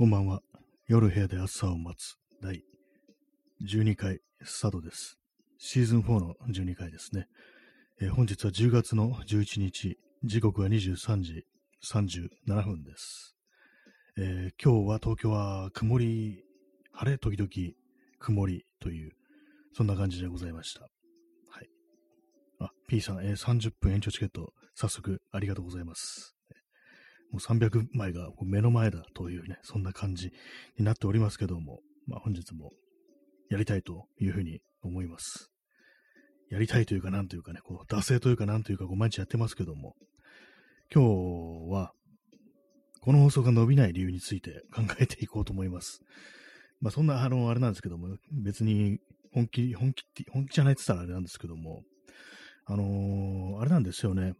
[0.00, 0.40] こんばんは。
[0.88, 2.64] 夜部屋で朝を待つ第
[3.62, 5.18] 12回スタートです。
[5.58, 7.26] シーズン4の12回ですね。
[8.00, 11.44] えー、本日は10月の11日、時刻は23時
[11.84, 13.36] 37分です。
[14.16, 16.44] えー、今日は東京は曇り、
[16.92, 17.50] 晴れ時々
[18.18, 19.12] 曇りという、
[19.74, 20.80] そんな感じでございました。
[21.50, 21.68] はい。
[22.58, 26.39] あ、P さん、えー、30分延長チケット、早速ありがとうございます。
[27.32, 30.32] もう300枚が目の前だというね、そんな感じ
[30.78, 32.72] になっておりますけども、まあ本日も
[33.50, 35.50] やりたいというふうに思います。
[36.50, 39.94] やりたいというかなんというかね、こう、惰性というかなんというか、こう毎日やってますけども、
[40.92, 41.92] 今日は、
[43.00, 46.00] この放送が伸びない理由について考えていこうと思います。
[46.80, 48.98] まあそんな、あの、あれなんですけども、別に
[49.32, 51.82] 本気、本気って、本気じゃないって言ったらあれなんですけども、
[52.66, 54.34] あのー、あれなんですよね。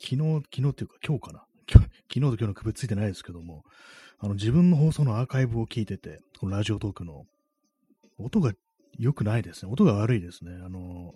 [0.00, 1.44] 昨日、昨日っていうか今日かな。
[1.72, 3.64] 昨日と今日の区別ついてないですけども、
[4.18, 7.24] あの、自分の放送のアーカイブを聞いてて、このラジオトークの、
[8.18, 8.52] 音が
[8.98, 9.72] 良くないですね。
[9.72, 10.52] 音が悪いですね。
[10.64, 11.14] あの、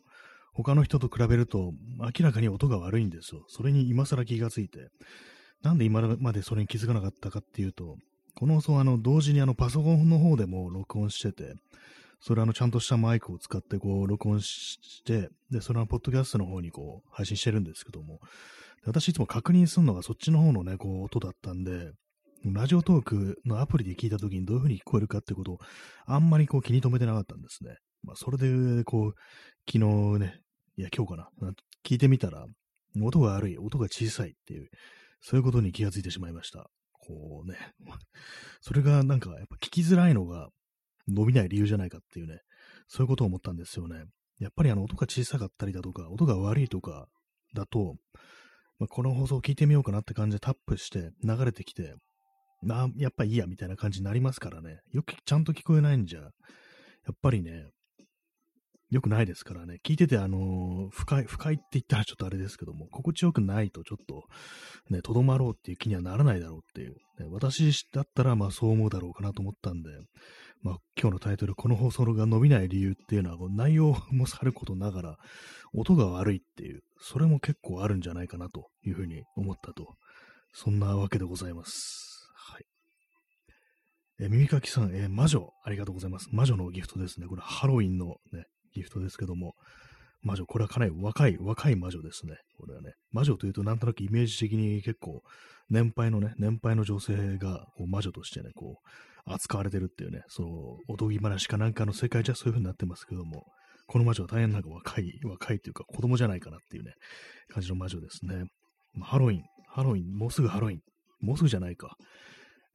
[0.52, 3.44] 他の人と比べると、明らかに音が悪いんですよ。
[3.48, 4.88] それに今更気がついて、
[5.62, 7.96] なんで今までそれに気づかなかったかっていうと、
[8.34, 11.54] この放送はあの、同時にあの、パソコンの方でも録音してて、
[12.20, 18.20] それあの、ちゃんとしたマイクを使ってこう、録音して、で、それはポッドキャストの方にこう、配信してるんですけども、
[18.86, 21.92] 私いつも確認するのがそっちの方のね、こう、音だったんで、
[22.44, 25.58] ラジオトークのアプリで聞いたときにどういう風に聞こえるかってことを、
[26.06, 27.76] あんまりこう気に留めてなかったんですね。
[28.02, 29.14] まあ、それで、こう、
[29.70, 30.40] 昨日ね、
[30.76, 31.52] いや、今日かな、
[31.84, 32.46] 聞いてみたら、
[33.02, 34.68] 音が悪い、音が小さいっていう、
[35.20, 36.70] そういうことに気がついてしまいました。
[36.92, 37.56] こうね、
[38.60, 40.48] それがなんか、やっぱ聞きづらいのが
[41.08, 42.40] 伸びない理由じゃないかっていうね、
[42.86, 44.04] そういうことを思ったんですよね。
[44.38, 47.08] やっぱりあの音が小さかったりだとか、音が悪いとか
[47.54, 47.96] だと、
[48.78, 51.94] まあ、この放送を聞いてみようかなって感じでタップして流れてきて、
[52.62, 54.80] な、やっぱいいやみたいな感じになりますからね。
[54.92, 56.26] よくちゃんと聞こえないんじゃ、や
[57.12, 57.70] っぱりね、
[58.90, 59.78] 良くないですからね。
[59.84, 64.24] 聞いてて、あのー、不快、不快って言ったらちょっとあれですけども、心地よくないとちょっと、
[64.88, 66.92] ね、とどまろうっていう気にはならないだろうっていう。
[67.18, 69.90] ね、私だったら、まあそう思うだろうかなと思ったんで、
[70.62, 75.16] まあ今日のタイトル、この放送が伸びない理由っていうのは、内容もさることながら、
[75.72, 79.96] 音が悪いっていう、それも結構あるんじゃないかなというふうに思ったと。
[80.52, 82.28] そんなわけでございます。
[82.34, 82.66] はい。
[84.20, 86.28] え耳かきさん、え魔女、ありがとうございます。
[86.32, 87.26] 魔女のギフトですね。
[87.26, 89.54] これハロウィンのね、ギフトですけども、
[90.22, 92.36] 魔女、これはかなり若い、若い魔女ですね。
[92.58, 95.22] これはね、魔女というとなんとなくイメージ的に結構、
[95.70, 98.88] 年配のね、年配の女性がこう魔女としてね、こう、
[99.28, 103.44] 扱われてるっていうね、そう、おとぎ話かなんかの世界じゃそういう風になってますけども、
[103.86, 106.92] この魔女は大変なんか若い、若いっていうか子供じゃないかなっていうね、
[107.48, 108.44] 感じの魔女ですね。
[108.94, 110.80] まあ、ハロウィン、ハロウィン、もうすぐハロウィン、
[111.20, 111.96] もうすぐじゃないか。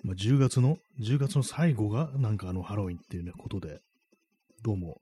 [0.04, 3.80] まあ、10月の、10月の最後がなんかあのハロウィンっていうね、ことで、
[4.64, 5.02] どうも、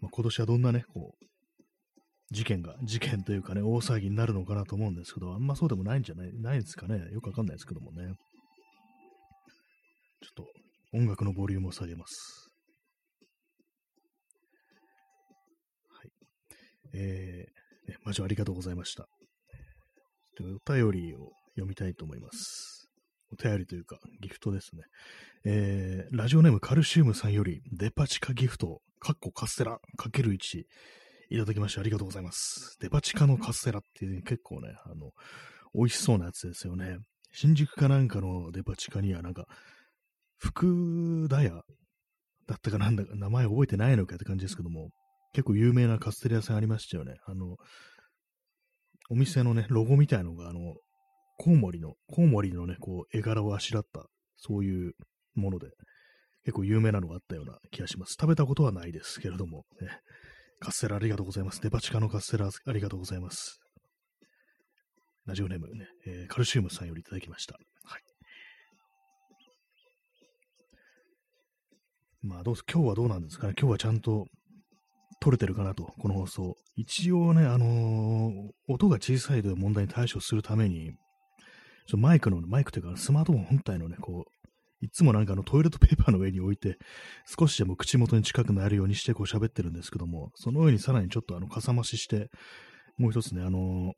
[0.00, 1.24] まあ、今年はどんなね、こう、
[2.32, 7.12] 事件が、事件というかね、大騒ぎになるのかなと思うんですけど、あんまそうでもないんじゃない、ないですかね。
[7.12, 8.14] よくわかんないですけどもね。
[10.92, 12.50] 音楽のボリュームを下げます。
[15.88, 16.10] はい。
[16.94, 19.06] えー、ね、マジありがとうございました。
[20.40, 22.88] お便りを読みたいと思います。
[23.32, 24.82] お便りというか、ギフトですね。
[25.44, 30.64] えー、ラジオネームカルシウムさんより、デパ地下ギフトかっこカステラかける1
[31.30, 32.76] いただきましてありがとうございます。
[32.80, 35.12] デパ地下のカステラっていう、ね結構ね、あの、
[35.74, 36.98] 美味しそうなやつですよね。
[37.32, 39.46] 新宿かなんかのデパ地下にはなんか、
[40.40, 41.62] 福田屋
[42.46, 44.88] だったかなんだか、名前覚えてないのかって感じですけども、
[45.32, 47.14] 結構有名なカステラ屋さんありましたよね。
[47.26, 47.56] あの、
[49.10, 50.74] お店のね、ロゴみたいのが、あの、
[51.36, 54.06] コウモリの、コウモリのね、こう、絵柄をあしらった、
[54.36, 54.92] そういう
[55.34, 55.68] もので、
[56.44, 58.16] 結構有名なのがあったような気がします。
[58.18, 59.88] 食べたことはないですけれども、ね、
[60.58, 61.60] カステラありがとうございます。
[61.60, 63.60] デパ地下のカステラありがとうございます。
[65.26, 67.58] ラジオネームね、えー、カルシウムさんよりいただきました。
[67.84, 68.09] はい。
[72.22, 73.46] まあどうす、今日はどうなんですか？
[73.46, 73.54] ね。
[73.58, 74.26] 今日はちゃんと
[75.20, 76.56] 撮れてるかなと、この放送。
[76.76, 80.92] 一応ね、あのー、音が小さいという問題に対処するために、
[81.94, 86.76] マイクの、マイクというか、スマートフォン本体のね、こう、いつもなんかあのトイレットペーパーの上に置いて、
[87.26, 92.30] 少しでも口元に近くなるようにしてこう喋ってるんですけども、その上にさらにちょっとあの、かさ増しして、
[92.98, 93.94] もう一つね、あの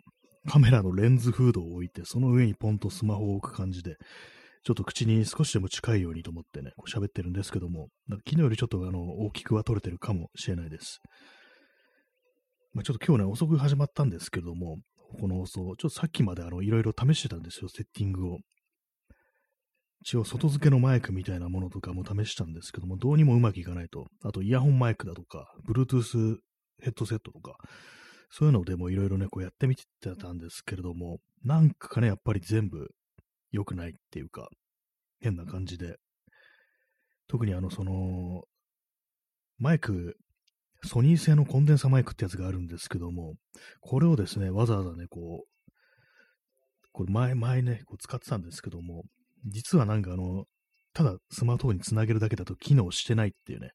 [0.49, 3.97] カメラのレンズフードを置いて、その上にポンとスマホを置く感じで、
[4.65, 11.01] ちょっと口に少しでも近いようにと思ってね、こう喋ってるんですけども、昨日よりちょっとあの、大きくは撮れてるかもしれないです。
[12.73, 14.79] まあ、ちょっと今日ね、遅く始まったんですけども、
[15.21, 18.39] この放送、ちょっとさっきまであの、いろいろ試してたんですよ、セッティングを。
[20.01, 24.07] 一応外付けのマイクみたいなものとかも試したんですけども、どうにもうまくいかないと。
[24.23, 26.39] あとイヤホンマイクだとか、Bluetooth
[26.81, 27.57] ヘッドセットとか、
[28.31, 32.89] そういうのでもいろいろね、こうやってみてたんですけれども、なんかね、やっぱり全部
[33.53, 34.49] 良くないっていうか、
[35.21, 35.97] 変な感じで、
[37.29, 38.43] 特にあの、その、
[39.59, 40.17] マイク、
[40.85, 43.35] ソニー製のコンデンサマイクってやつがあるんですけども、
[43.81, 45.53] これをですね、わざわざね、こう、
[46.93, 49.05] これ前、前ね、こう使ってたんですけども、
[49.47, 50.45] 実はなんかあの、
[50.95, 53.71] ただスマートフォンにつなげるだけだと機能してないっていうね、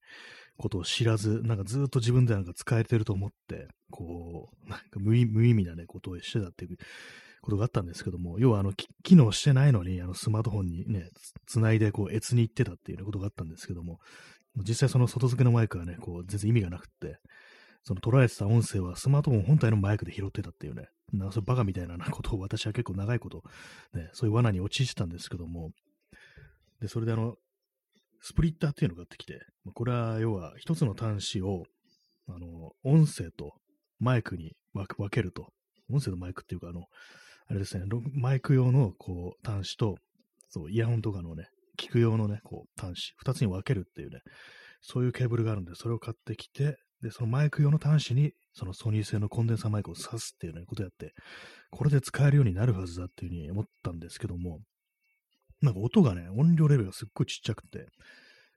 [0.58, 6.78] ことを知らず、なんかずっと自分でなんか使えてると思って、こう、なんか無意味なね、ことをしてたっていう
[7.42, 8.74] ことがあったんですけども、要はあの、
[9.04, 11.10] 機能してないのに、あの、スマートフォンにね、
[11.46, 14.00] つないで、こう、越に行ってたっていう、ことがあったんですけども、
[14.58, 17.20] 実際その外付けのマイクはね、こう、全然意味がなくって、
[17.84, 23.44] その捉えてた音声はスマートフォン本体のマイクで拾ってたっていうね、なそバカみたいなことを私は結構長いこと、
[23.94, 25.72] ね、そういう罠に陥ってたんですけども、
[26.82, 27.36] で、それであの、
[28.22, 29.40] スプリッターっていうのがあってきて、
[29.74, 31.64] これは要は一つの端子を、
[32.28, 33.54] あの、音声と
[34.00, 35.48] マイクに分けると。
[35.90, 36.84] 音声とマイクっていうか、あの、
[37.50, 39.96] あれですね、マイク用のこう端子と、
[40.50, 41.48] そう、イヤホンとかのね、
[41.78, 44.20] 聞く用のね、こう端子、二つに分けるっていうね、
[44.82, 51.14] そういうケーブルがあるんで、それを買ってきて、で、そのマイク用の端子に、そのソニー製のコンデンサーマイクを挿すっていうね、ことやって、
[51.70, 54.60] これで使えるようになるはずだっていうふうに思ったんですけども、
[55.62, 57.88] なんか音がね、音量レベルがすっごいちっちゃくて、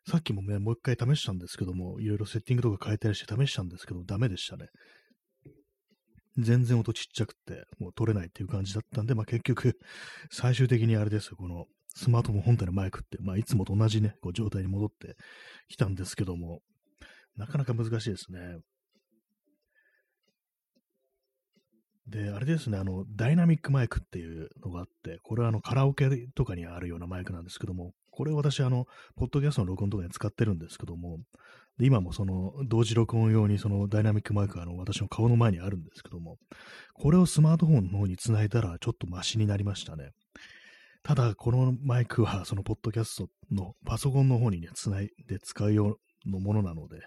[0.09, 4.67] さっきもね、もう一回試したんですけども、いろいろセッティングとか変えたりして試したんですけど、ダメでしたね。
[6.39, 9.79] 全然音ちっちゃくて、もう取れないっていう感じだったんで、まあ結局、
[10.31, 15.17] 最終的にあれですよ、このスマートフォン本体のマイクって、まあいつもと同じね、こう状態に戻って
[15.69, 16.61] きたんですけども、
[17.37, 18.59] なかなか難しいですね。
[22.07, 28.87] で、あれですね、あの、ダイナミックマイクっていうのがあって、これはあの、カラオケとかにあるようなマイクなんですけども、これ私、あの、
[29.17, 31.19] ポッドキャストの録音とかに使ってるんですけども、
[31.79, 36.37] で今もその、同時録音用にそのダイナミックマイクがあの、私の顔の前にあるんですけども、
[36.95, 40.11] これをスマートフォンの方につないだら、ちょっとマシになりましたね。
[41.03, 45.97] ただ、このマイクは、そのポッドキャストのパソコンの方にね、つないで使うよ
[46.27, 47.03] うなものなので、ね、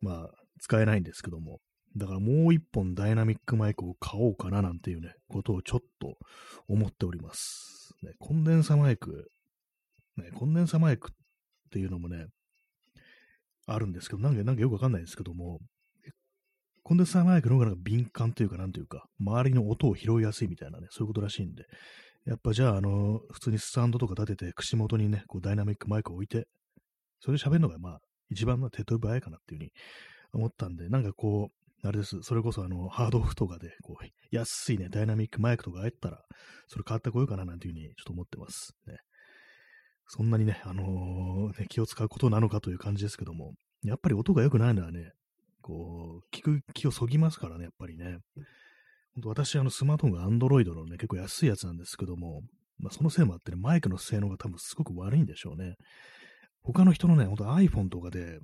[0.00, 0.30] まあ、
[0.60, 1.60] 使えないんですけども、
[1.96, 6.14] だからもう一本ダイナミックマイクを買おうかななんていうね、ことをちょっと
[6.68, 7.94] 思っております。
[8.02, 9.30] ね、コンデンサマイク、
[10.16, 11.14] ね、コンデンサマイクっ
[11.70, 12.26] ていうのもね、
[13.66, 15.58] あるんですけど、なんかなんかよくわかんないですけども、
[16.82, 21.64] コンデンサーマイクの方がなんか敏感というか、なんというか、周りの音を拾いやすいみたいなね、そういうことらしいんで、
[22.26, 26.46] やっぱじゃあ、あの、普通にスタンドとか立てて、口元にね、こうダイナミックマイクを置いて、
[27.20, 27.98] それで喋るのがまあ、
[28.30, 29.70] 一番の手っ取り早いかなっていうふうに
[30.32, 32.22] 思ったんで、なんかこう、あれです。
[32.22, 36.20] それこそあの、ハードオフとかで、こう、安いね、ダイナミックマイクとかあったら、
[36.68, 38.74] それ買ってこようかななんていうふうにちょっと思ってます。
[38.86, 38.96] ね。
[40.08, 45.12] そんなにね、あのー、ね、気を使うことなのかという感じですけども、やっぱり音が良くないのはね、
[45.62, 48.18] こう、聞く気をそぎますからね、やっぱりね。
[49.14, 52.42] 本当私、あの、スマートフォンが Android のね、結構安いやつなんですけども、
[52.78, 55.74] まあ、そのせいもあってね、マイクの性能が多分すごく悪いんでしょうね。
[56.62, 58.38] 他の人のね、ほんと iPhone とかで、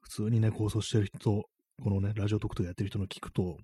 [0.00, 1.44] 普通にね、構想してる人
[1.82, 3.58] このね、ラジオ特とやってる人の聞くと、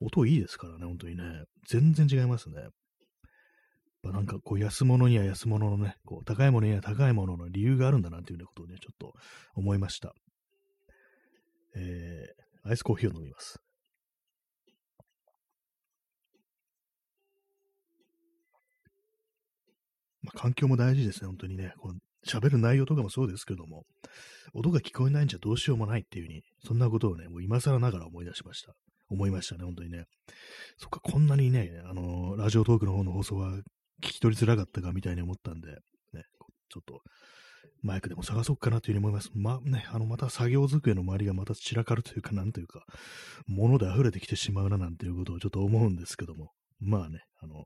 [0.00, 1.44] 音いいですからね、本当にね。
[1.68, 2.56] 全然違いますね。
[4.12, 9.14] なんかこう安物には安物のね、こう高いものには高いものの理由があるんだなっていうようなことをね、ちょっと
[9.54, 10.14] 思いました。
[11.76, 13.60] えー、アイスコーヒーを飲みます。
[20.22, 21.74] まあ、環境も大事ですね、本当にね。
[21.78, 21.94] この
[22.26, 23.84] 喋る内容とかもそうですけども、
[24.54, 28.72] 音が聞こえないんじゃどうしようもないっていう風に、そんなことをね、もう今更ながら思い出しました。
[29.10, 30.04] 思いましたね、本当にね。
[30.78, 33.52] そっか、こんなにね、あのー、ラジオトークの方の放送は
[34.02, 35.68] 聞き取りづらかったかみたいに思ったんで、
[36.12, 36.24] ね、
[36.68, 37.00] ちょっと、
[37.82, 39.30] マイクでも探そうかなというふうに思います。
[39.34, 42.84] まね、あの、また作業机の周りがまた散らかるというか、なんというか、
[43.46, 47.64] 物で溢れてきてしまうななんていうことをちょっと思うんですけども、まあね、あの、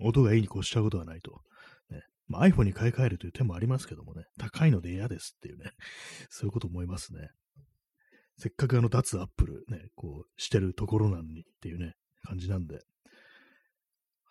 [0.00, 1.42] 音がいいに越したことはないと
[1.90, 5.70] ねまあ、iPhone に買い替えるという手もありますけどもね、高いので嫌ですっていうね、
[6.30, 7.30] そういうこと思いますね。
[8.38, 12.80] せっかくあの脱アップルね、こうしてるところなのにっていうね、感じなんで。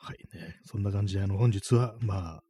[0.03, 2.43] はいね、そんな感じであの本日は、まあ、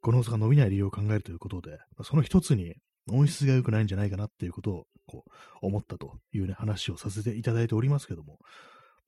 [0.00, 2.76] この放送が伸びない理由を考えるということで、まその一つに
[3.10, 8.38] 音質が良くないんじゃないかなっていうことをこう思ったというね、話をさせていただいておりますけども、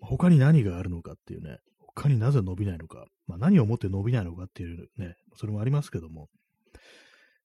[0.01, 6.29] 他に何があるのかっていうね、他になぜ伸びないのか、まあ、何をもって伸びないのかっていうね、それもありますけども、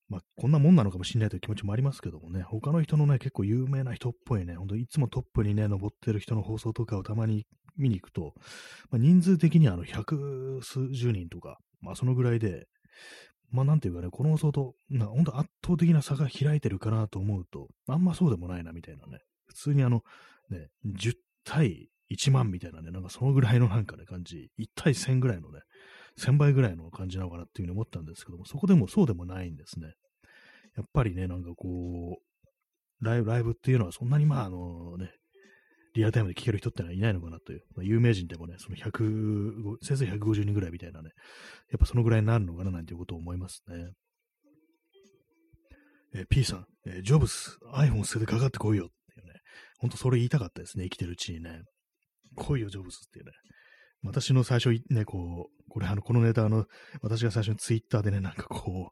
[0.09, 7.45] まあ、こんなもんなのかもしれないという気持ちもありますけどもね、他の人のね、結構有名な人っぽいね、ほんといつもトップにね、登ってる人の放送とかをたまに
[7.77, 8.33] 見に行くと、
[8.89, 12.67] まあ、人数的にはあの、百数十人とか、まあ、そのぐらいで、
[13.51, 20.03] まあなんていうかね、この放送と、な本当圧倒的な差が開いてるかなと思うと、あんまそうでもないなみたいなね、普通にあの、
[20.49, 25.59] ね、10対1万みたいなね、なんかそのぐらいのなんかね、感じ、1対1000ぐらいのね、
[26.19, 29.93] 1000倍ぐらいの感じなのかなっていうふうに思ったんですけども、そこでもそうでもないんですね。
[30.77, 35.11] やっぱりね、なんかこう、ライブ、ライブっていうのはそんなにまああのね、
[35.93, 37.63] リアルタイムで聴ける人ってのはいないのかなという。
[37.75, 41.09] まあ、有名人でもね、その100、先生150人ぐらいみたいなね、
[41.71, 43.91] やっぱそのぐらいになるのかななんていうことを思いますね。
[46.13, 49.39] えー、P さん、えー、ジョブス、iPhone 捨ててかかってこいよっていうね、
[49.79, 51.61] ほんとそれ言いたかったですね、生きてるうちにね。
[52.35, 53.31] 来いよ、ジョブスっていうね。
[54.03, 56.65] 私の最初ね、こう、これあの、このネタあの、
[57.01, 58.91] 私が最初にツイッターでね、なんかこ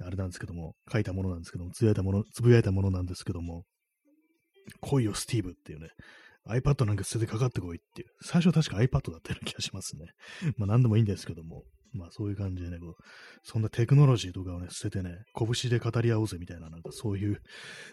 [0.00, 3.64] う、あれなんですけども、書いたものなんですけども、つぶやいたもの、つぶやいたものなんですけども、
[4.80, 5.88] 来いよ、スティーブっていうね、
[6.46, 8.08] iPad なんか捨ててかかってこいっていう。
[8.20, 10.06] 最初確か iPad だったような気がしますね。
[10.56, 11.64] まあ何でもいいんですけども。
[11.94, 12.96] まあそういう感じでね、こう
[13.42, 17.42] そんなテクノロジーとかをね、捨ててね、拳で語り合おうぜみたいな、なんかそういう、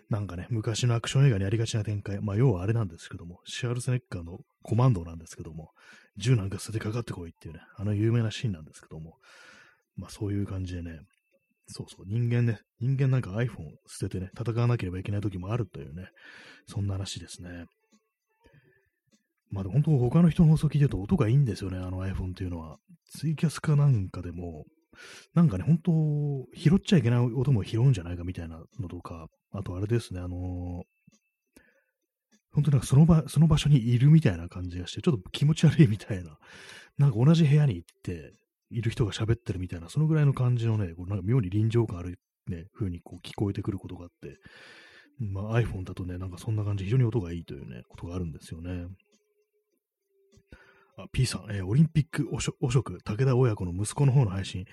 [0.09, 2.21] なんかね、昔のアクション映画にありがちな展開。
[2.21, 5.71] まあ要はあれなんですけども、シャールスネッカーのコマンドなんですけども、
[6.15, 9.17] 銃なんか捨ててかかってこいっていうね、あの有名なシーンなんですけども、
[9.97, 11.01] まあそういう感じでね、
[11.71, 16.07] そうそう、人間ね、人間なんか iPhone 捨ててね、戦わなければいけない時もあるというね、
[16.67, 17.65] そんな話ですね。
[19.51, 22.77] まあ、本当他の人の放送聞いてると音がいいんですよね、あの iPhone っていうのは。
[23.11, 24.65] ツイキャスかなんかでも、
[25.33, 25.91] なんかね、本当
[26.55, 30.83] 拾っちゃいけない音も拾うんじゃないかみたいなのとか、あとあれですね、あのー、
[32.51, 36.37] 本当なんかその場、その場所にいるみたいな感じがして、ちょっと気持ち悪いみたいな、
[36.97, 38.33] なんか同じ部屋に行って、
[38.69, 44.37] いる人が喋ってるみたいな、そのぐらいの感じのね、こうなんか妙に臨場感あるね、風にこう聞こえてくることがあって、
[45.19, 48.87] まあ iPhone だとね、なんかそんな感じ、非常に音がいいというね、ことがあるんですよね。
[51.13, 54.65] P さん、えー、オリンピック汚職、武田親子の息子の方の配信、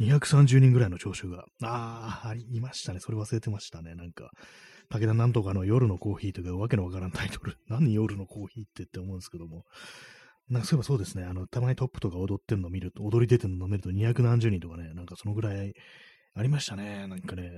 [0.00, 3.00] 230人ぐらいの聴取が、ああ、いましたね。
[3.00, 3.94] それ忘れてましたね。
[3.94, 4.30] なんか、
[4.90, 7.56] 武田なんとかの夜のコーヒーというか、わけのわからんタイトル。
[7.68, 9.64] 何夜のコーヒーってって思うんですけども。
[10.48, 11.24] なんかそういえばそうですね。
[11.24, 15.72] あの、たまにトップとか踊ってんの見ると、踊り出てんの見ると200何十人とかね、なんかそのぐらい
[16.34, 17.06] ありましたね。
[17.06, 17.50] なんかね。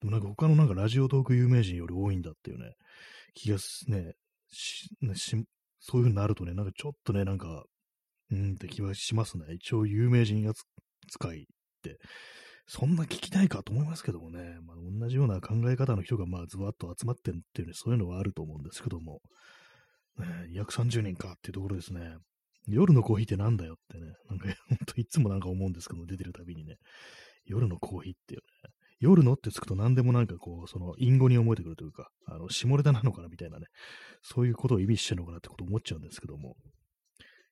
[0.00, 2.72] でもなんか他のなんかラジオトーク有名人より多いんだっていうね、
[3.34, 4.14] 気がす、ね、
[4.50, 5.44] し、し
[5.80, 7.64] そういう風になるとね、なんかちょっとね、なんか、
[8.30, 9.44] うんって気はしますね。
[9.54, 11.44] 一応有名人扱いっ
[11.82, 11.98] て、
[12.66, 19.20] そんな聞きたいかと思いますけどもね、まあ、同じような考え方の人がまあズワッと集まってるっていうね、そういうのはあると思うんですけども、
[20.18, 22.16] ね、230人かっていうところですね。
[22.66, 26.76] 夜のコーヒーってなんだよってね、なんか、ほんといつもなんか思うんですけど、出てるたびにね、
[27.46, 28.70] 夜のコーヒーっていうね、
[29.00, 33.66] 夜のってつくと何でもなんかこう、その、隠語に思えてくるというか、あの、下ネタなのかなみたいなね、
[34.22, 36.56] そういうことを意味してるのかなってこと思っちゃうんですけども、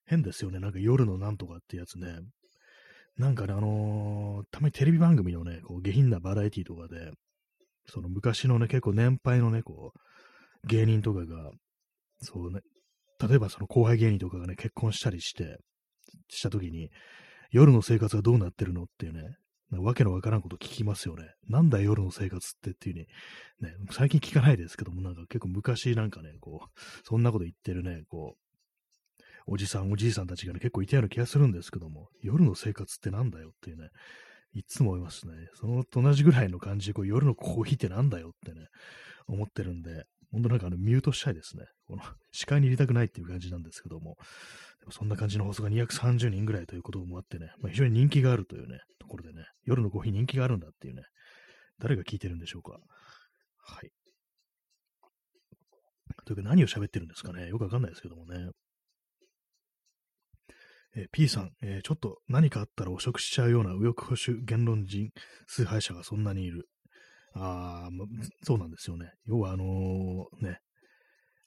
[0.06, 2.18] 変ですよね、なんか夜のなんとかってやつね、
[3.16, 7.12] なんかね、あのー、たまにテレビ番組のね、こう下品なバラエティとかで、
[7.86, 11.50] その昔のね、結構年配のね、こう、芸人とかが、
[12.20, 12.60] そうね、
[13.20, 15.58] 例えばその後輩芸人とかがね、結婚したりして、
[16.28, 16.90] した時に、
[17.50, 19.36] 夜の生活はどうなってるのっていうね、
[19.72, 21.24] わけのわからんこと聞きますよね。
[21.48, 23.06] なんだ夜の生活ってっていうね、
[23.60, 28.46] ね、最近聞かないですけども、なんか結構昔なんかね、こう、そんなこと言ってるね、こう、
[29.48, 33.90] おじさん、おじいさんたちがね、結構いたような気がするんですけども、夜の生活ってなんだよっていうね、
[34.52, 35.34] いつも思いますね。
[35.54, 38.66] そのと同じぐらいの感じで、こう夜のコーヒーってなんだよってね、
[39.28, 41.64] 思ってるんで、ほんとなんかあのミュートしたいですね。
[41.86, 42.02] この
[42.32, 44.16] 視界に入れたくないっていう感じなんですけども、
[44.80, 51.02] でもそんな感じの放送が230人ぐらいということもあってね、まあ、非常に人気があるというね、ところでね、夜のコーヒー人気があるんだっていうね、
[51.78, 52.78] 誰が聞いてるんでしょうか。
[53.58, 53.90] はい。
[56.24, 57.48] というか何を喋ってるんですかね。
[57.48, 58.50] よくわかんないですけどもね。
[60.96, 65.10] え、P さん、えー、ちょっと何かあったら汚職しちゃうような右翼保守言論人
[65.46, 66.68] 崇拝者がそんなにいる。
[67.38, 68.06] ああ、ま、
[68.42, 69.12] そうなんですよね。
[69.26, 70.58] 要はあのー、ね、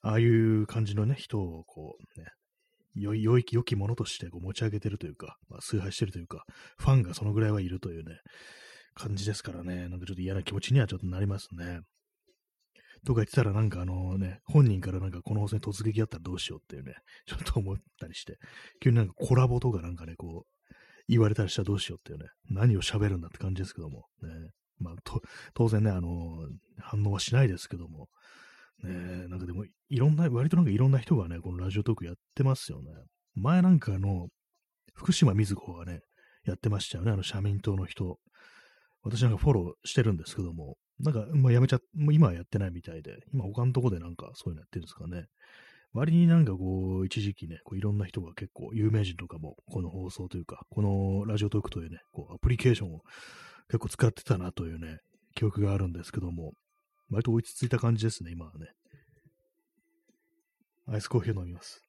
[0.02, 2.26] ああいう感じのね、人をこうね、
[2.94, 6.44] 良い、良い、良きものとしてこう持ち上げてるというか、まあ、崇拝してるというか、
[6.78, 8.16] ファンがそのぐらいはいるというね、
[8.94, 11.80] 感じですからね、なんかちょっと嫌な気持ちにはちょっとなりますね。
[13.06, 16.94] とか言ってたらなんかあのね、本人からなんかこの放送に突撃あったらどうしようっていうね、
[17.26, 18.38] ちょっと思ったりして、
[18.80, 20.74] 急になんかコラボとかなんかね、こう、
[21.08, 24.28] 言われたりしたらどうしようっていうね、何を喋るんだって感じですけども、ね、
[24.80, 24.94] まあ、
[25.54, 28.08] 当然ね、あの反応はしないですけども、
[28.82, 32.90] ねなんかでも、いろんな、割となんかいろんな人がね、このラジオトークやってますよね。
[33.34, 34.28] 前なんかの、
[34.94, 36.00] 福島みず子がね、
[36.44, 38.18] やってましたよね、あの社民党の人。
[39.02, 45.26] 私なんかフォローしてるんですけども、なんか、まあ、やめちゃ、もう今はやってないみたいで、今他のとこでなんかそういうのやってるんですかね。
[45.92, 53.00] 割になんかこう、一時期ね、こういろんな人が結構、有名人とかも、この放送というか、このラジオトークというね、こうアプリケーションを
[53.70, 54.98] 結構使ってたなというね、
[55.36, 56.54] 記憶があるんですけども、
[57.08, 58.66] 割と落ち着いた感じですね、今はね。
[60.88, 61.80] アイスコーヒー飲みます。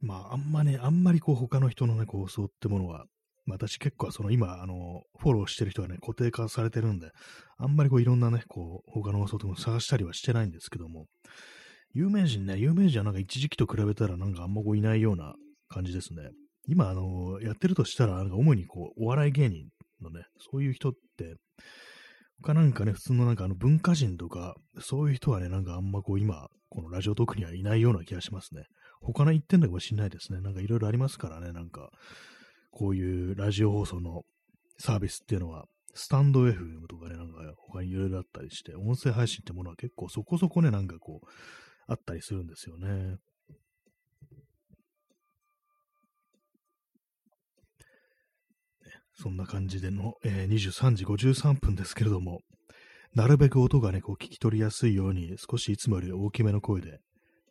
[0.00, 3.04] まあ、あんまね、あんまりこう他の人のね、構想ってものは、
[3.46, 7.10] 私結構その今、あの、フォローしてる人はね、固定化されてるんで、
[7.58, 11.04] あんまりこういろんなね、こう、他の放送とか探したりはしてないんですけども、
[11.94, 15.34] 有名人ね、有名人はなんか一時期と比べたらなんかあんまこういないような
[15.68, 16.30] 感じですね。
[16.66, 19.68] 今、あの、やってるとしたら、なんか主にこう、お笑い芸人
[20.02, 21.36] のね、そういう人って、
[22.42, 28.64] 他なんかね、普通のなんかあの文化人とか、そういう人はね、なんかあんまこう今、このラジオトークにはいないような気がしますね。
[29.00, 30.40] 他の言ってんのかもしれないですね。
[30.40, 31.90] なんかいろいろありますからね、なんか、
[32.70, 34.22] こういうラジオ放送の
[34.78, 41.26] サービスっていうのは、スタンド FM とかね、なんか他にいろいろあったりして、音声配信ってものは結構そこそこね、なんかこう、
[41.86, 43.18] あったりするんですよね。
[49.16, 52.40] そんな感じでの、えー、23時53分ですけれども、
[53.14, 56.98] なるべく音がね、こう聞き取りやすいように、少しいつもより大きめの声で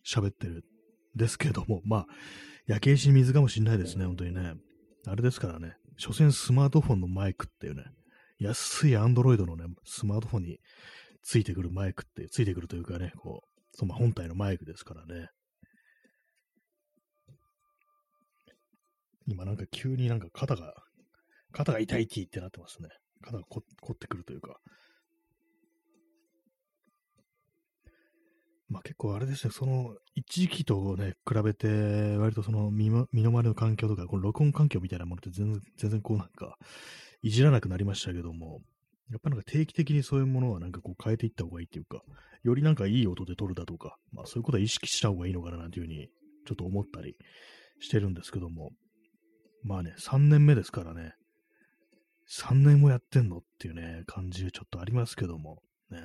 [0.06, 0.62] 喋ってるん
[1.16, 2.08] ですけれども、まあ、
[2.68, 4.56] 焼け石に水かもしんないですね、本当にね。
[5.08, 7.86] あれですからね、所詮スマートフォンのマイクっていうね、
[8.40, 10.60] 安いアンドロイドのね、スマートフォンに
[11.22, 13.44] ついてくるマイクって、ついてくるというかね、こ
[13.76, 15.28] その本体のマイクですからね。
[19.26, 20.74] 今なんか急になんか肩が
[21.54, 22.90] 肩が痛いってってなってますね。
[23.22, 23.62] 肩が凝
[23.94, 24.58] ってくるというか。
[28.70, 36.58] まあ結構あれですね、その一時期とね、比べて、割とその身身の回りの環境とか、この録音環境みたいなものって全然、全然こうなんか、
[37.22, 38.62] いじらなくなりましたけども、
[39.12, 42.02] やっぱなんか定期的にそういうものはなんかこう変えていった方がいいっていうか、
[42.44, 46.10] よりなんかいい音で撮るだとか、まあそういうことは意識した方がいいのかななんていうふうに
[46.46, 47.16] ちょっと思ったり
[47.80, 48.72] してるんですけども、
[49.64, 51.14] まあね、3年目ですからね、
[52.30, 56.00] 3年もやってんのっていうね、感じちょっとありますけども、ね。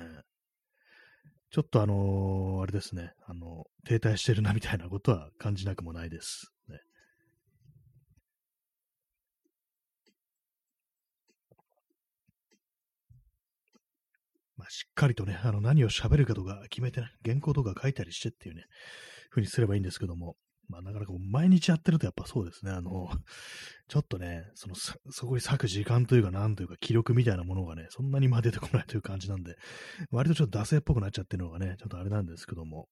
[1.51, 6.51] ちょっとあのー、あれですね、あの、停滞してるなみたいなことは感じなくもないです。
[6.67, 6.79] ね。
[14.57, 18.63] まあ、しっかりとね、あの、何を喋るかとか決めてね、原稿とか書いたりしてっていうね、
[19.29, 20.35] ふうにすればいいんですけども、
[20.69, 22.71] まあ、なかなか毎日やってるとやっぱそうですね。
[22.71, 23.09] あの、
[23.87, 29.55] ちょっとね、その、そこに割く時間というか、なんというか、記録みたいなものがね、そんなにまあ出てこないという感じなんで、
[30.11, 32.87] 割とちょっと惰性っぽくなっちゃってるのがね、ちょっとあれなんですけども、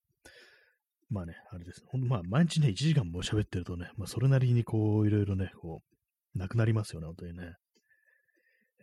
[1.10, 1.84] まあね、あれです。
[1.86, 5.82] ほんまあ、毎日ね、1時間も喋ってるとね、まあ、それなりにこう、いろいろね、こ
[6.36, 7.54] う、なくなりますよね、本当にね。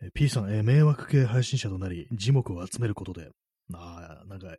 [0.01, 3.29] え P さん、えー、迷惑系配信者となり、字幕を集めることで、
[3.73, 4.55] ああ、なんか、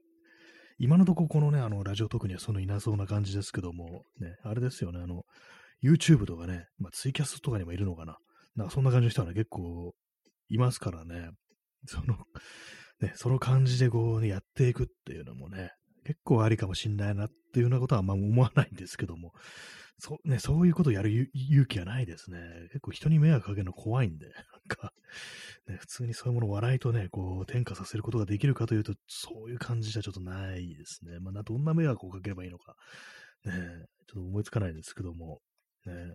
[0.78, 5.22] 今のところこのね、あの、ラジオ特にはそのいなそうな感じですけども、ね、あれですよね、あの、
[5.82, 8.18] YouTube とかね、まあ、ツイキャスとかにもいるのかな。
[8.56, 9.94] なんかそんな感じの人はね、結構
[10.48, 11.30] いますからね、
[11.86, 12.16] その、
[13.00, 15.70] ね、その感じでこうね、やっていくっていうのもね、
[16.04, 19.32] 結構ありかもしんないなっていうようなことはあんま思わないんですけども、
[19.98, 22.38] そ,、ね、そういうことやる勇気はないですね。
[22.68, 24.26] 結構人に迷惑かけるの怖いんで、
[24.66, 24.92] か、
[25.68, 31.18] ね、普通にそういうものを笑いとね、こう、転嫁させることができるかというと、そういう感じじゃちょっとないですね。
[31.20, 32.76] まあ、どんな迷惑をかければいいのか、
[33.44, 33.52] ね、
[34.06, 35.40] ちょっと思いつかないですけども、
[35.86, 36.14] ね。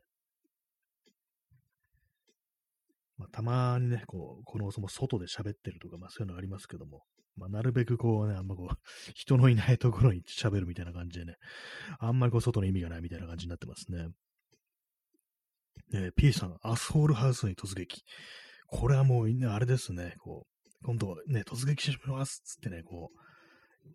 [3.18, 7.04] まあ、たまにね、こう、このその外で喋ってるとか、まあそういうのありますけども、
[7.38, 8.76] まあ、なるべくこうね、あんまこう、
[9.14, 11.36] 人のいないところに喋るみたいな感じでね、
[12.00, 14.08] あんまりこう、外の意味がないみたいな感じになってますね。
[15.94, 18.04] えー、P さん、アスホールハウスに突撃。
[18.68, 23.12] これはもう、ね、あれですね、こう、今度ね、突撃してしまいますっつってね、こ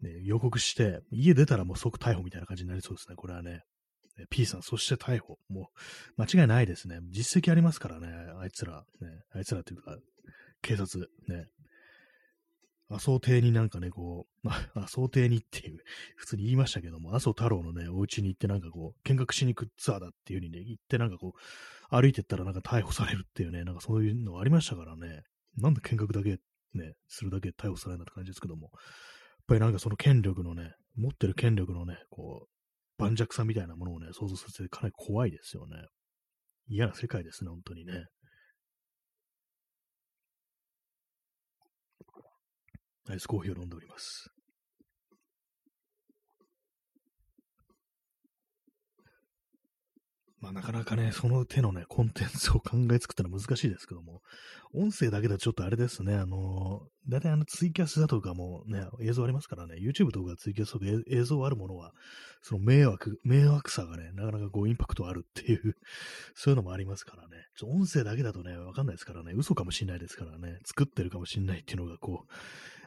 [0.02, 3.62] う、ね、予告して、家出たらもう即逮捕みたいな感じになりそうですね、これはね。
[4.30, 5.38] P さん、そして逮捕。
[5.48, 5.68] も
[6.16, 7.00] う、間違いないですね。
[7.10, 8.08] 実績ありますからね、
[8.38, 9.96] あいつら、ね、あいつらというか、
[10.62, 11.46] 警察、ね、
[12.88, 15.82] 麻生邸になんかね、こう、まあ、麻生邸にっていう、
[16.16, 21.40] 普通に言いましたけども、麻生太郎のね、お家に行ってなんかこう、見学しに行くツアーだっていう風にね、行ってなんかこう、
[21.90, 25.24] 歩いてったらなんか逮捕されるっていうね、なんかそういうのありましたからね、
[25.56, 26.38] なんで見学だけ
[26.74, 32.48] ね、するだけ逮捕されるんだって感じですけども、やっぱりなんかその権力のね、持ってる権力のね、こう、
[32.98, 35.76] 盤石さみたいなものをね、想像させてかなり怖いですよね。
[36.68, 38.06] 嫌な世界ですね、本当にね。
[43.08, 44.30] アイスコーヒーを飲んでおります。
[50.46, 54.20] まあ、なかなかね、その手のね、コンテンツを考えつくってのは難しいですけども、
[54.74, 61.92] 音声だけだとちょっとあれですね、あの、だいたいあのツイキャスだとかもね、映像ありますからね、YouTube とかツイキャスとか映像あるものは、
[62.42, 65.74] その迷惑、迷惑さがね、なかなかこうインパクトあるっていう
[66.36, 72.32] そういうのもありますからね、ちょ音声だけだとね、わかんないですからね、嘘かもしんないですからね、作ってるかもしんないっていうのがこう、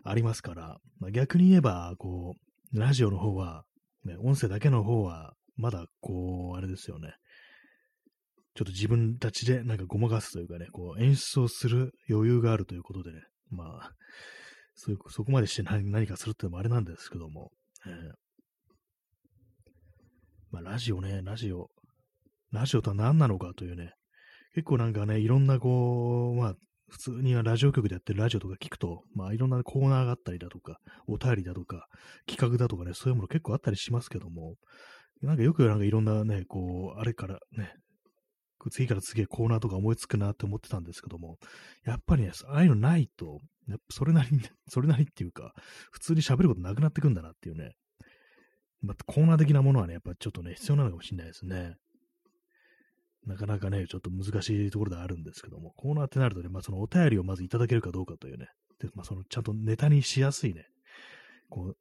[0.04, 2.36] ありますから、まあ、逆に言えば、こ
[2.74, 3.64] う、ラジオの方は、
[4.06, 7.14] ね、音声だけの方は、まだこう、あれですよね、
[8.56, 13.92] ちょっと自分たちでなんかごまかすというかね、こう演出をする余裕があるということでね、まあ、
[14.76, 17.52] そういうそこまでして何何かするっていうのもあれなんですけども、
[17.86, 17.94] えー、
[20.52, 21.70] まあ、ラジオね、ラジオ、
[22.52, 23.94] ラジオとは何なのかというね、
[24.56, 26.56] 結構なんかね、いろんなこう、まあ、
[26.90, 31.88] 普通にはラジオ局でやってるラジオとか聞くと、まあいろんなコーナーがあったりだとか、お便りだとか、
[32.28, 34.56] 企画だとかね、そういうもの結構あったりしますけども、
[35.22, 37.74] なんかよくなんかいろんなね、こう、あれからね、
[38.72, 41.38] 次から次へコーナーとか思いつくなって思ってたんですけども、
[41.86, 43.40] やっぱりね、ああいうのないと、
[43.90, 45.54] それなりに、 それなりっていうか、
[45.92, 47.76] 普通に喋ることなくなってくんだなっていうね。
[48.82, 51.76] まあ、コーナー的なものはね、やっぱちょっとね、必要なのかもしれないですね。
[53.26, 58.48] なかなかね、ちょっと難しいところではあるんですけども、コーナーってなるとね、まあ、そのお便りをまずいただけるかどうかというね、
[58.80, 60.66] でまあ、そのちゃんとネタにしやすいね、
[61.50, 61.78] こう、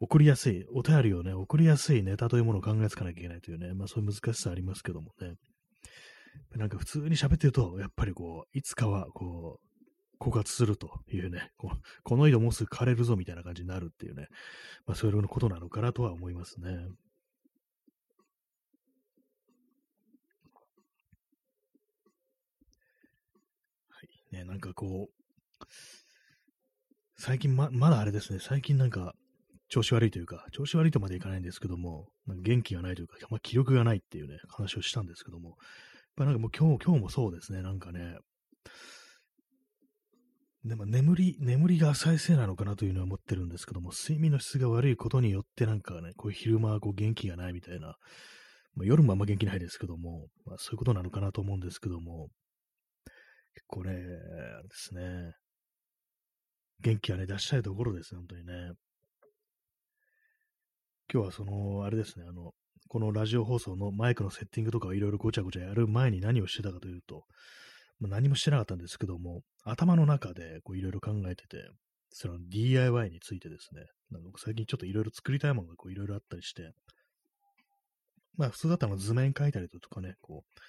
[0.00, 5.34] 送りやすい、お便りをね、送りやすいネタというものを考えつかなきゃいけないというね、まあそういう難しさありますけどもね。
[6.56, 9.74] なんか普通に喋ってると、やっぱりこう、いつかはこう、
[10.20, 14.28] 枯渇するというね、こうこの色もうすぐ枯れるぞみたいな感じになるっていうね、
[14.86, 16.76] まあそういうことなのかなとは思いますね。
[24.34, 25.64] ね、なんかこう、
[27.16, 29.14] 最近ま、まだあれですね、最近なんか、
[29.68, 35.56] 調子悪いというか、調子悪いとまでいかないんですけども、元気がないというか、まあ、気力がないっていうね、話をしたんですけども、やっ
[36.16, 38.18] ぱなんかもう今日、今日もそうですね、なんかね、
[40.64, 47.96] でも眠り、眠りが浅いせいなのかなというのは思ってるんですけども、睡眠の質が悪いことによってなんかね、こう昼間はこう元気がないみたいな、
[48.74, 52.28] まあ、夜もあんま元気ないですけども、まあ、そういうことなのかなと思うんですけども、
[53.54, 55.34] 結構ね、あれですね、
[56.80, 58.52] 元気はね、出したいところです、本当にね。
[61.12, 62.52] 今日はその、あれですね、あの、
[62.88, 67.24] このラジオ放送のマイクのセッティングとかをいろいろごちゃごちゃやる前に何をしてたかというと、
[68.00, 71.68] まあ、何もしてなかったんですけども、頭の中でいろいろ考えてて、
[72.10, 76.72] その DIY についてですね、なんか最近ちょっといろいろ作りたいものがいろいろあったりして、
[78.36, 80.60] まあ普通だったら図面描いたりとかね、こう、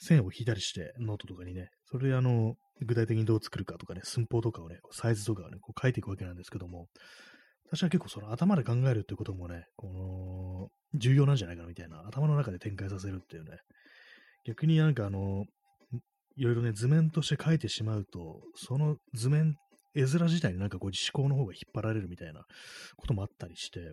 [0.00, 6.86] 線を引いたりしてノートとかにね、それであの、具体的にどう作るかとかね、寸法とかをね、サイズとかをね、こう書いていくわけなんですけども、
[7.70, 13.58] 私は結構その頭で考えるってこともね、この、重要なんじゃないかなみたいな、頭の中で展開させるっていうね、
[14.46, 15.44] 逆になんかあの、
[16.36, 19.56] いろいろね、図面として書いてしまうと、その図面、
[19.94, 22.44] 絵面自体になんかこう思考の方が引っ張られるみたいな
[22.96, 23.92] こともあったりして、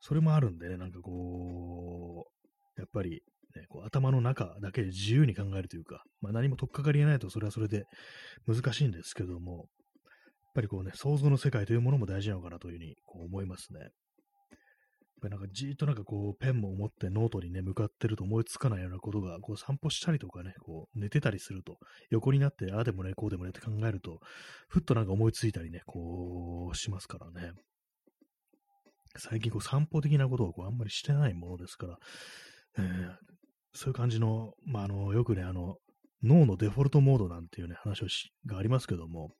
[0.00, 2.26] それもあるんでね、なんかこ
[2.76, 3.22] う、やっぱり、
[3.54, 7.84] ね、こう頭の中だけで自由に考えるというか、まあ、何も取っかかりがないとそれはそれで
[8.46, 9.66] 難しいんですけども、やっ
[10.54, 13.80] ぱりこうね、想像の世界というものも大事なのかなというふうにこう思いますね。
[13.80, 13.90] やっ
[15.22, 21.78] ぱりなんかじーっとなんかこう、ペンも持ってノートにね、向かってると思いつかないようなことが、こう散歩したりとかね、こう寝てたりすると、
[22.10, 24.18] 横になって、ああでもね、こうでもねって考えると、
[24.68, 27.52] ふっとなんか思いついたりね、こうしますからね。
[29.16, 31.98] 最近こう散歩的なことをこうあんまりしてないものですから、
[32.78, 33.10] えー、
[33.74, 35.76] そういう感じの、まあ、あの、よくね、あの、
[36.22, 39.30] 脳のデフォルトモードなんていうね、話をしがありますけども、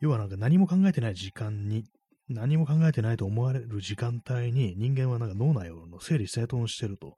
[0.00, 1.84] 要はなんか何も考えてない時間に、
[2.28, 7.14] 何も考えてないと思われる時間帯に人間はなんか脳内を整理整頓してると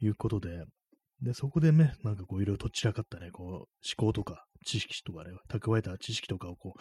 [0.00, 0.64] いうことで、
[1.22, 3.66] で、そこでね、なんかこういろいろとっちらかったね、こう思
[3.96, 6.80] 考とか知識とかね、蓄えた知識とかをこう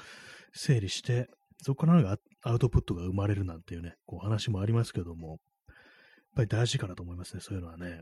[0.58, 1.28] 整理して、
[1.64, 5.38] そこからなんかアウトプットが生まれるなんていうね、こう話もありますけども、やっ
[6.36, 8.02] ぱり大事かなと思いますね、そういうのはね。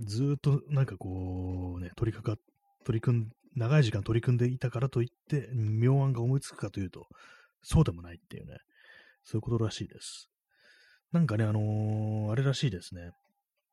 [0.00, 2.42] ずっとなんかこうね、取り掛か、
[2.84, 7.06] 取り組ん長い時間取り組んでいたからといって、妙案が思いつくかというと、
[7.62, 8.58] そうでもないっていうね、
[9.22, 10.28] そういうことらしいです。
[11.12, 13.10] なんかね、あのー、あれらしいですね。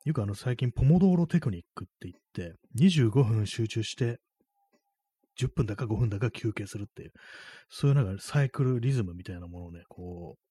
[0.05, 4.19] よくあの、最近、ポモドーロテクニックって言って、25分集中して、
[5.39, 7.11] 10分だか5分だか休憩するっていう、
[7.69, 10.50] そういうなんかサイクルリズムみたいなものをね、こう、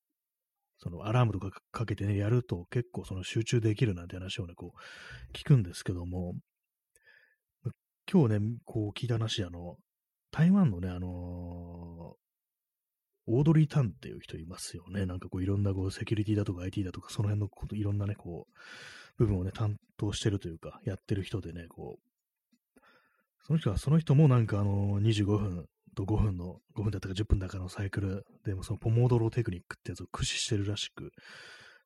[0.83, 6.35] そのアラームとかかけてね、やると結構その集中できるなんて話をね、こう、聞くんですけども、
[8.11, 9.77] 今日ね、こう聞いた話、あの、
[10.33, 12.16] 台湾のね、あの、
[13.27, 15.07] オードリー・タンっていう人いますよね。
[15.07, 18.55] なんかこういろんなこうセキュリティだとか IT だとかその辺のこといろんなね、こう、
[19.19, 22.81] 部分をね、担当してるというか、やってる人でね、こう、
[23.47, 25.66] その人は、その人もなんかあの、25分
[26.06, 31.10] と5分の、5分だったか10分だかのサイクルでもそのポモドローテクニックってやつを駆使してるらしく、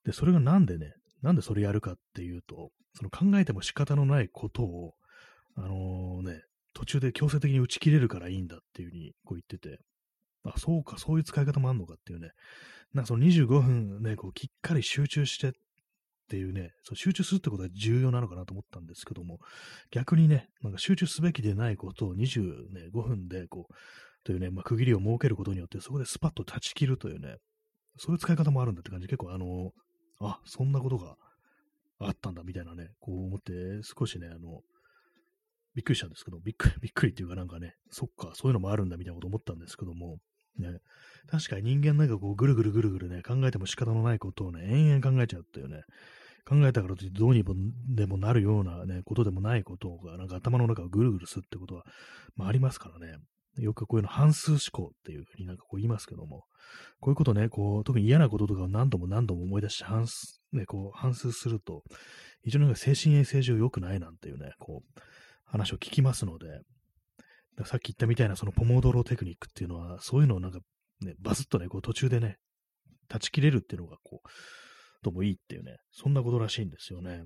[0.04, 4.94] で、それがなんでね、なんでそれやるかっていうと、その考えても仕方のないことを、
[5.56, 6.42] あのー、ね、
[6.74, 9.78] 途中で強制的に打ち切れるからいいんだっていうふうにこう言ってて、
[10.44, 12.30] あ、そうか、そういう使い方もあんのかっていうね、
[12.92, 15.52] なんかその25分ね、こう、きっかり集中してっ
[16.28, 19.38] ていうね、そう集中するってことは重要なのかなと思ったんですけども、
[19.90, 23.74] 逆にね、なんか集中すべきでないことを25分で、こう、
[24.24, 27.36] というね、まあ、区切りを設けることによって、そこでスパッと断ち切るというね、
[27.98, 29.72] そういう使い方もあるんだって感じ、結構あの、
[30.20, 31.16] あ、そんなことが
[32.00, 34.62] あったんだみたいなね、こう思って、少しね、あの、
[35.74, 40.18] びっくりしたんですけど、びっくり、 びっくりっていうかなんかね、そっか、そういうのもあるんだみたいなこと思ったんですけども、
[40.58, 40.78] ね、
[41.26, 45.82] 確かに人間なんかこうぐるぐるぐるぐるね、考えても仕方のないことをね、延々考えちゃうっていうね、
[46.46, 47.54] 考えたからといってどうにも
[47.88, 51.84] でもなるようなね、ことでもないことが、なんか頭の中をぐるぐるするってことは、
[52.36, 53.18] まあありますからね。
[53.56, 56.44] よくこういうの半数思考っていうふうになんかこう言いますけども、
[57.00, 61.82] こういうことね、こう、特に嫌なこととかを何度も何度も思い出して半数、ね、こう、半数すると、
[62.42, 65.00] 非常に精神衛生上良くないなんていうね、こう、
[65.44, 66.46] 話を聞きますので、
[67.64, 70.58] さっき言ったみたいなそのポモドロテクニックっていうのは、そういうのをなんか
[71.00, 72.38] ね、バズッとね、こう途中でね、
[73.08, 74.28] 断ち切れるっていうのがこう、
[75.04, 77.24] ともいいっていうね、そんなことらしいんですよね。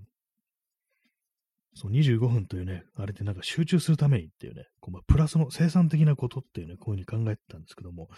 [1.78, 8.08] そう、25分というね、あれでなんか集中するためにっていうね、こうまあ、プラスの生産的なことっていうね、こういうふうに考えてたんですけども、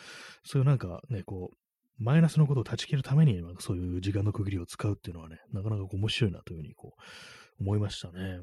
[0.44, 1.56] そういうなんかね、こう、
[2.02, 8.40] マイナスのことを断ち切るために、そういう時間の区切りを使うっていうのはね、なかなか面白いなというふうにこう、思いましたね。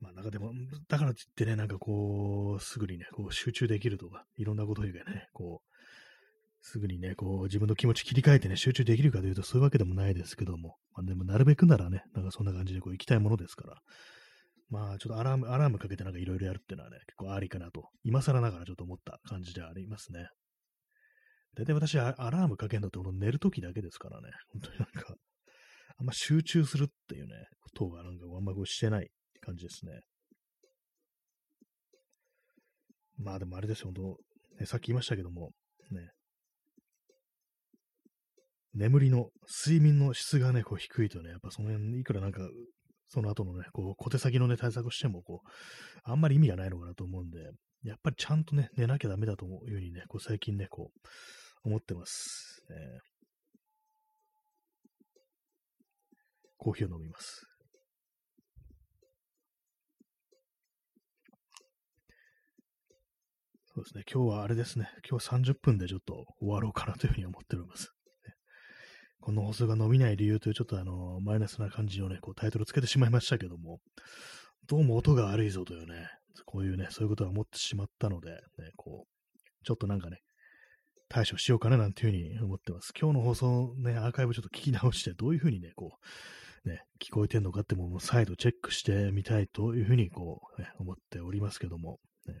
[0.00, 0.50] まあなんかでも、
[0.88, 5.75] だからといってね、なんかこう、すぐにね、こう集中できるとか、いろんなこと以外ね、こう、
[6.68, 13.76] すぐにね、こう自分の気持ち切り替えてね、集中できるかというとそういうわけでもないですけども、まあ、でもなるべくならね、なんかそんな感じでこう行きたいものですから、
[14.68, 20.26] まあちょっとアラーム、アラームかけてなんかいろいろやるっていうのはね、結構ありかなと、今更ながらちょっと思った感じでありますね。
[21.56, 25.14] 大体私アラームかけるのってこの寝るときだけですからね、本当になんか、
[25.98, 29.08] あんま集中するっていうね、ことがなんかあんまこうしてない
[29.40, 30.00] 感じですね。
[33.18, 34.02] まあでもあれですよ、本当、
[34.58, 35.52] ね、さっき言いましたけども、
[35.92, 36.10] ね、
[38.76, 42.40] 眠りの、睡眠の質がね、こう低いとね、やっぱその辺、いくらなんか、
[43.08, 45.48] その後のね、こう、小手先のね、対策しても、こう、
[46.04, 47.38] あんまり意味がないのかなと思うんで、
[47.84, 50.90] やっぱりちゃんとね、寝なきゃダメだというふうにね、こう、最近ね、こ
[51.64, 52.62] う、思ってます。
[52.70, 53.00] えー、
[56.58, 57.46] コーヒーを飲みます。
[63.64, 67.95] そうですね、今日はあれですね、今日は30分でちょっと終わろうかなというふうに思っております。
[69.26, 73.80] この放送が伸びない理由というちょっとあの、マイナスな感じのね、こうタイトルつけてしまいましたけども、
[74.68, 76.06] どうも音が悪いぞというね、
[76.44, 78.38] こういうね、そういうことは思ってしまったので、ね、
[78.76, 80.18] こう、ちょっとなんかね、
[81.08, 82.92] 対処しようかななんていうふうに思ってます。
[82.96, 85.98] 今日の放送ね、アーカイブちょっと聞き直して、どういうふうにね、こ
[86.64, 92.34] う、ね、聞こえてんのかってものを再度チェックしてみたいというふうにこう、ね、思っておりますけども、ね、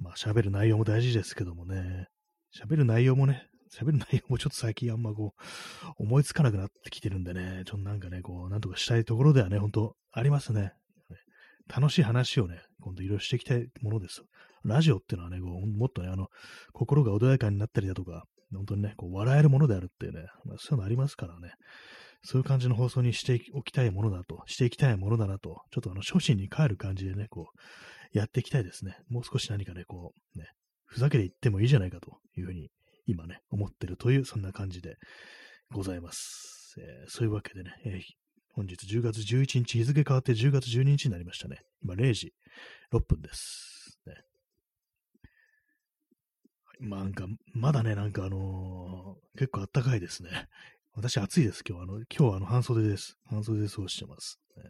[0.00, 2.08] まあ喋る内容も大事ですけどもね、
[2.60, 10.72] 喋る内容もね、喋る内容もちょっと最近あんまこう、思いつかなくなってきてるんでね、ちょっとなんかね、こう、なんとかしたいところではね、ほんとありますね。
[11.68, 14.22] 楽しい話をね、今度いろいろしていきたいものです。
[14.64, 16.26] ラジオっていうのはね、こうもっとね、あの、
[16.72, 21.52] 心が穏やかになったりだとか、本当にね、こう笑えるものであるっていうね、まあ、そういうのありますからね、
[22.24, 28.96] そういう感じの放送にしておきたいものだと、していきたいものだなと、ちょっとあの、初心に帰る感じでね、こう、やっていきたいですね。
[29.08, 30.46] もう少し何かね、こう、ね、
[30.86, 32.68] ふざけていってもいいじゃないかというふうに
[33.10, 34.96] 今ね、思ってるという、そんな感じで
[35.72, 36.74] ございます。
[36.78, 38.02] えー、そういうわけでね、えー、
[38.54, 41.58] 本日10月11日、日付変わって10月12日になりましたね。
[41.82, 42.32] 今0時
[42.92, 44.00] 6分です。
[44.06, 44.14] ね、
[46.78, 50.46] まあなんか、まだね、なんかあのー、結構あったかいですね。
[50.94, 51.82] 私暑いです、今日。
[51.82, 53.16] あの、今日はあの半袖です。
[53.24, 54.38] 半袖で過ごしてます。
[54.56, 54.62] ね、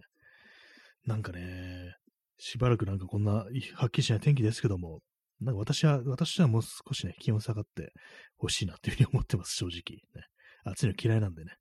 [1.07, 1.95] なんかね、
[2.39, 3.47] しばらくなんかこんなは
[3.87, 5.01] っきりしない天気ですけども、
[5.41, 7.93] なんか私は、私はもう少しね、気温下がって
[8.37, 9.99] ほしいなっていうふうに思ってます、正直。
[10.15, 10.27] ね、
[10.65, 11.53] 暑いの嫌いなんでね。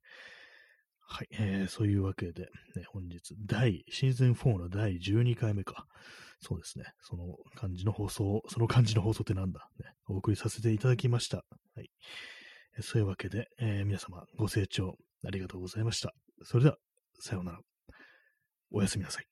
[1.12, 2.42] はい、えー、そういうわけで、
[2.76, 5.86] ね、本日、第、シーズン4の第12回目か。
[6.40, 6.84] そうですね。
[7.00, 11.38] その感じの放送、その感じの放送ってなんだ、ね、お送りさせていただきました。
[11.74, 11.90] はい。
[12.80, 16.12] そういうわけで、えー、皆様ご清聴ありがとうございました。
[16.44, 16.76] それでは、
[17.18, 17.58] さようなら。
[18.70, 19.29] おやすみなさい。